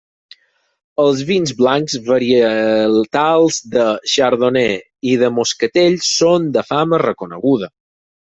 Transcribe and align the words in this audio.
Els 1.01 1.19
vins 1.29 1.51
blancs 1.59 1.97
varietals 2.07 3.59
de 3.75 3.85
chardonnay 4.13 4.75
i 5.13 5.21
de 5.25 5.31
moscatell 5.41 5.99
són 6.07 6.51
de 6.59 6.67
fama 6.73 7.03
reconeguda. 7.05 7.71